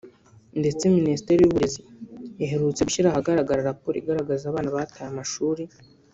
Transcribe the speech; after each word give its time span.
ndetse 0.59 0.83
Minisiteri 0.97 1.39
y’uburezi 1.41 1.79
iherutse 2.43 2.81
gushyira 2.87 3.07
ahagaragara 3.09 3.67
raporo 3.69 3.95
igaragaza 3.97 4.43
abana 4.47 4.73
bataye 4.75 5.07
amashuri 5.11 5.63